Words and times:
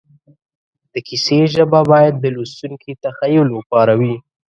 د 0.93 0.95
کیسې 1.07 1.39
ژبه 1.53 1.81
باید 1.91 2.13
د 2.19 2.25
لوستونکي 2.35 2.91
تخیل 3.03 3.47
وپاروي 3.53 4.15